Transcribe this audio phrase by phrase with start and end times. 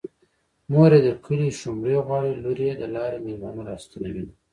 [0.71, 4.33] مور يې د کلي شومړې غواړي لور يې د لارې مېلمانه راستنوينه